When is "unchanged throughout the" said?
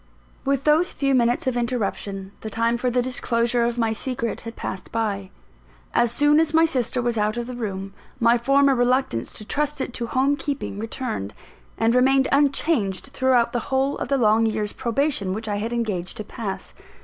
12.31-13.59